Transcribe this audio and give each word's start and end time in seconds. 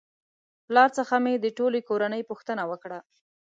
پلار 0.67 0.89
څخه 0.97 1.15
مې 1.23 1.33
د 1.39 1.45
ټولې 1.57 1.79
کورنۍ 1.89 2.21
پوښتنه 2.29 2.63
وکړه 2.71 2.99